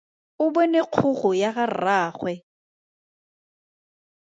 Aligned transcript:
O 0.43 0.45
bone 0.53 0.81
kgogo 0.93 1.29
ya 1.41 1.49
ga 1.55 1.65
rraagwe! 1.75 2.33